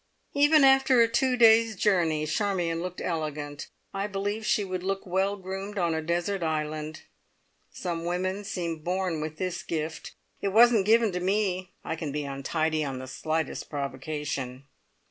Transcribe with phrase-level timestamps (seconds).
[0.33, 3.67] Even after a two days' journey Charmion looked elegant.
[3.93, 7.01] I believe she would look well groomed on a desert island.
[7.71, 10.15] Some women seem born with this gift.
[10.41, 11.73] It wasn't given to me.
[11.83, 14.63] I can be untidy on the slightest provocation!